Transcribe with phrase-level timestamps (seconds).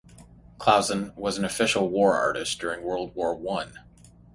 [0.57, 3.81] Clausen was an official war artist during World War One.